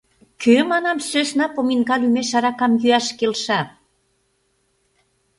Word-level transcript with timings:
Кӧ, 0.41 0.55
манам, 0.71 0.97
сӧсна 1.09 1.45
поминка 1.53 1.95
лӱмеш 2.01 2.29
аракам 2.37 2.71
йӱаш 2.81 3.07
келша? 3.17 3.61